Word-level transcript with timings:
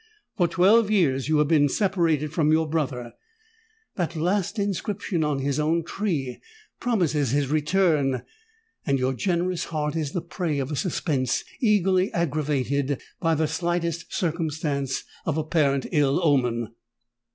For 0.35 0.47
twelve 0.47 0.89
years 0.89 1.29
you 1.29 1.37
have 1.37 1.47
been 1.47 1.69
separated 1.69 2.33
from 2.33 2.51
your 2.51 2.67
brother—that 2.67 4.15
last 4.15 4.57
inscription 4.57 5.23
on 5.23 5.37
his 5.37 5.59
own 5.59 5.83
tree 5.83 6.41
promises 6.79 7.29
his 7.29 7.49
return—and 7.49 8.97
your 8.97 9.13
generous 9.13 9.65
heart 9.65 9.95
is 9.95 10.13
the 10.13 10.21
prey 10.23 10.57
of 10.57 10.71
a 10.71 10.75
suspense 10.75 11.43
easily 11.59 12.11
aggravated 12.13 12.99
by 13.19 13.35
the 13.35 13.47
slightest 13.47 14.11
circumstance 14.11 15.03
of 15.27 15.37
apparent 15.37 15.85
ill 15.91 16.19
omen." 16.27 16.69